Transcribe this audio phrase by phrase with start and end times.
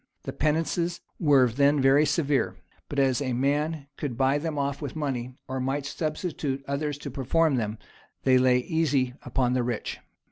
[0.23, 2.55] []The penances were then very severe;
[2.89, 7.11] but as a man could buy them off with money, or might substitute others to
[7.11, 7.77] perform them,
[8.23, 9.99] they lay easy upon the rich.